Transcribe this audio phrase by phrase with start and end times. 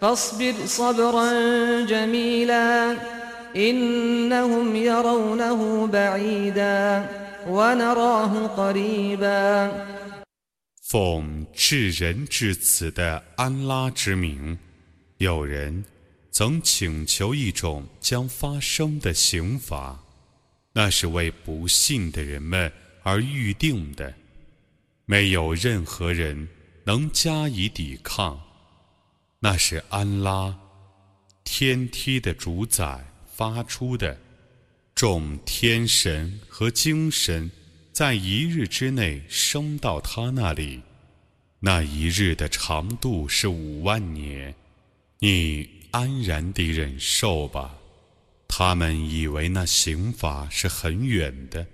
[0.00, 1.30] فاصبر صبرا
[1.84, 2.96] جميلا
[3.56, 7.06] إنهم يرونه بعيدا
[7.46, 9.70] ونراه قريبا
[10.82, 14.58] 奉至仁至慈的安拉之名，
[15.18, 15.84] 有人
[16.32, 20.00] 曾请求一种将发生的刑罚，
[20.72, 24.14] 那是为不信的人们而预定的，
[25.04, 26.48] 没有任何人
[26.84, 28.40] 能加以抵抗。
[29.45, 30.57] 那是安拉
[31.43, 34.19] 天梯的主宰发出的，
[34.95, 37.51] 众天神和精神
[37.93, 40.81] 在一日之内升到他那里，
[41.59, 44.55] 那一日的长度是五万年，
[45.19, 47.77] 你安然地忍受吧。
[48.47, 51.67] 他们以为那刑罚是很远的，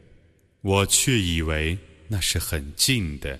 [0.59, 1.77] 我却以为
[2.09, 3.39] 那是很近的。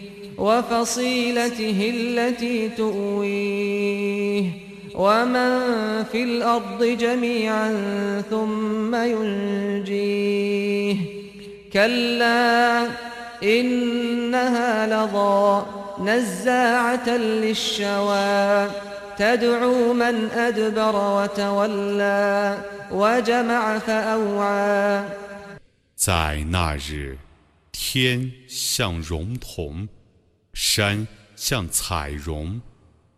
[0.38, 4.44] وفصيلته التي تؤويه
[4.94, 5.50] ومن
[6.12, 7.72] في الأرض جميعا
[8.30, 10.96] ثم ينجيه
[11.72, 12.86] كلا
[13.42, 15.66] إنها لظى
[16.00, 18.70] نزاعة للشوى
[19.18, 22.58] تدعو من أدبر وتولى
[22.92, 25.04] وجمع فأوعى
[25.96, 27.16] 在那日，
[27.72, 29.88] 天像熔铜。
[30.53, 32.61] 山像彩绒，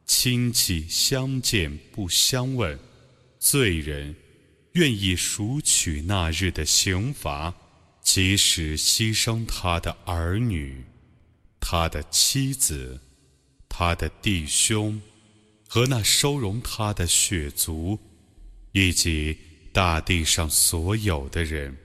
[0.05, 2.77] 亲戚相见不相问，
[3.39, 4.15] 罪人
[4.73, 7.53] 愿意赎取那日的刑罚，
[8.01, 10.83] 即使牺牲他的儿女、
[11.59, 12.99] 他的妻子、
[13.67, 15.01] 他的弟兄
[15.67, 17.99] 和那收容他的血族，
[18.71, 19.37] 以及
[19.71, 21.77] 大地上所有的人。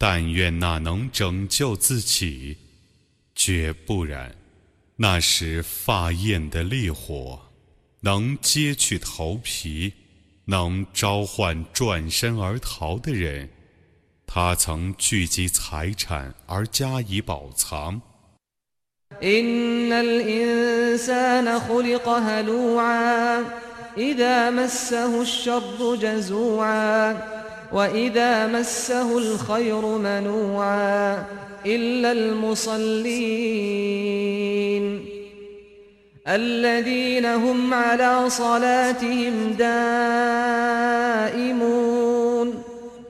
[0.00, 2.56] 但愿那能拯救自己，
[3.34, 4.32] 绝不然。
[5.00, 7.40] 那时发焰的烈火，
[8.00, 9.92] 能揭去头皮，
[10.46, 13.48] 能召唤转身而逃的人。
[14.26, 18.02] 他曾聚集财产而加以保藏。
[31.66, 33.98] إلا المصلين
[36.28, 39.88] الذين هم على صلاتهم دائمون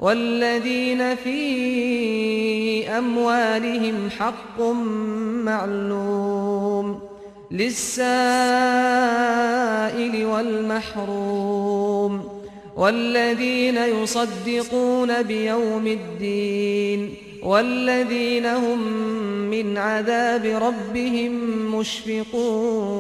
[0.01, 4.61] والذين في أموالهم حق
[5.45, 7.01] معلوم
[7.51, 8.09] للسائل
[10.27, 12.28] والمحروم
[12.78, 18.80] والذين يصدقون بيوم الدين والذين هم
[19.50, 21.32] من عذاب ربهم
[21.80, 22.94] مشفقون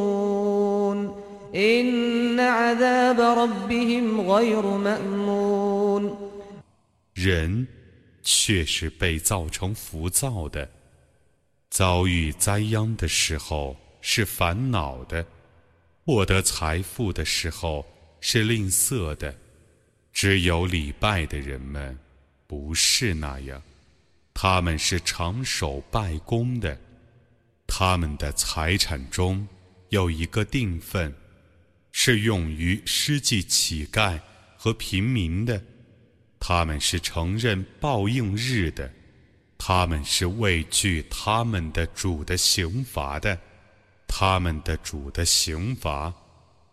[1.56, 6.18] إن عذاب ربهم غير مأمون
[7.16, 7.68] 人
[8.22, 10.70] 却是被造成浮躁的，
[11.70, 15.26] 遭遇灾殃的时候是烦恼的，
[16.06, 17.86] 获得财富的时候
[18.20, 19.34] 是吝啬的。
[20.12, 21.99] 只有礼拜的人们
[22.46, 23.62] 不是那样。
[24.34, 26.78] 他们是长守拜功的，
[27.66, 29.46] 他们的财产中
[29.88, 31.12] 有一个定分，
[31.90, 34.20] 是用于施济乞丐
[34.56, 35.60] 和平民的。
[36.38, 38.88] 他们是承认报应日的，
[39.58, 43.37] 他们是畏惧他们的主的刑罚的，
[44.06, 46.14] 他们的主的刑罚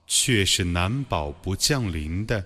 [0.06, 2.46] 却是难保不降临的。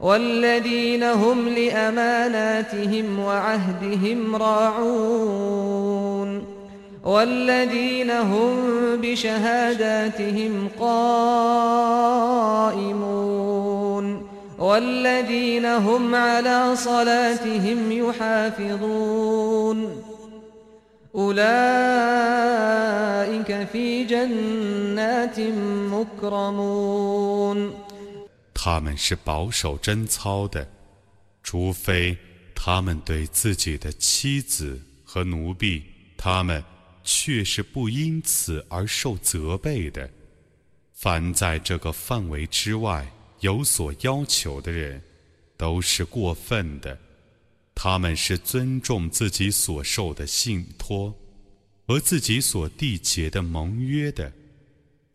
[0.00, 5.80] والذين هم لأماناتهم وعهدهم راعون
[7.04, 8.56] والذين هم
[9.02, 12.00] بشهاداتهم قائمون
[14.58, 19.90] والذين هم على صلاتهم يحافظون
[21.14, 21.40] أولئك
[23.72, 25.40] في جنات
[25.92, 27.79] مكرمون
[28.62, 30.70] 他们是保守贞操的，
[31.42, 32.14] 除非
[32.54, 35.82] 他们对自己的妻子和奴婢，
[36.18, 36.62] 他们
[37.02, 40.10] 却是不因此而受责备的。
[40.92, 45.02] 凡在这个范围之外有所要求的人，
[45.56, 46.98] 都是过分的。
[47.74, 51.18] 他们是尊重自己所受的信托
[51.86, 54.30] 和自己所缔结的盟约的。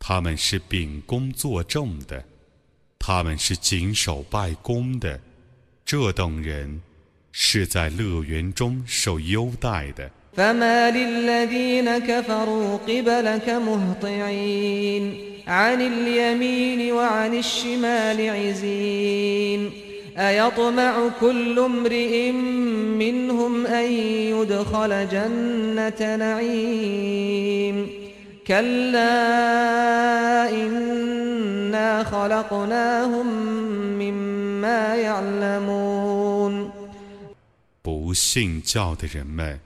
[0.00, 2.24] 他们是秉公作证的。
[3.05, 5.19] 他们是谨守拜功的，
[5.85, 6.81] 这等人
[7.31, 10.11] 是在乐园中受优待的。
[10.33, 15.03] فما للذين كفروا قبلك مهطعين
[15.47, 19.71] عن اليمين وعن الشمال عزين
[20.17, 23.91] أيطمع كل امرئ منهم أن
[24.31, 27.89] يدخل جنة نعيم
[28.47, 29.19] كلا
[31.75, 33.27] إنا خلقناهم
[33.99, 36.71] مما يعلمون
[37.81, 39.59] 不信教的人们，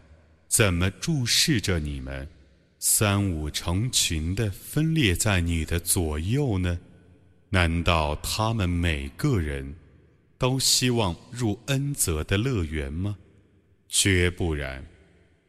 [0.47, 2.27] 怎么注视着你们，
[2.79, 6.79] 三五成群的分裂在你的左右呢？
[7.49, 9.75] 难道他们每个人
[10.37, 13.17] 都希望入恩泽的乐园吗？
[13.87, 14.83] 绝不然。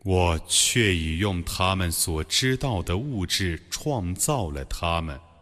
[0.04, 5.18] 我却已用他们所知道的物质创造了他们。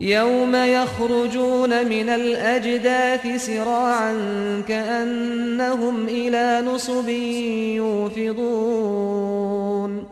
[0.00, 4.12] يوم يخرجون من الأجداث سراعا
[4.68, 7.08] كأنهم إلى نصب
[7.80, 10.04] يوفضون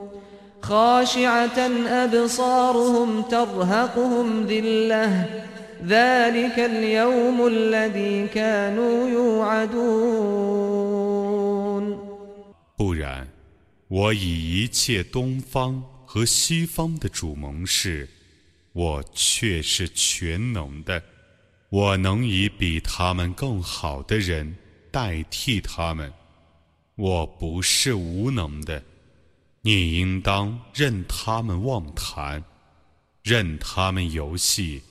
[0.62, 1.58] خاشعة
[2.04, 5.44] أبصارهم ترهقهم ذِلَّةٌ
[12.76, 13.28] 不然，
[13.88, 18.08] 我以一切东方和西方的主盟誓，
[18.73, 21.01] 我却是全能的，
[21.69, 24.55] 我能以比他们更好的人
[24.91, 26.11] 代替他们，
[26.95, 28.81] 我不是无能的。
[29.61, 32.43] 你应当任他们妄谈，
[33.23, 34.81] 任他们游戏。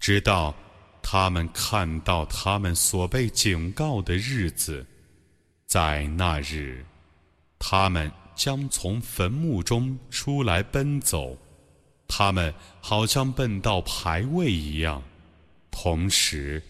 [0.00, 0.52] 直到
[1.00, 4.84] 他们看到他们所被警告的日子，
[5.66, 6.84] 在那日，
[7.58, 11.38] 他们将从坟墓中出来奔走，
[12.14, 12.52] 他们
[12.82, 15.02] 好像笨到排位一样。
[15.70, 16.62] 同时，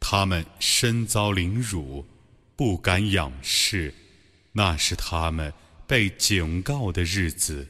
[0.00, 2.06] 他们身遭凌辱，
[2.56, 3.92] 不敢仰视，
[4.52, 5.52] 那是他们
[5.86, 7.68] 被警告的日子。